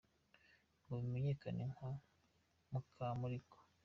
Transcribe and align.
ngo 0.83 0.93
bimenyekane 1.01 1.63
nka 1.73 1.89
Mukamurigo. 2.71 3.57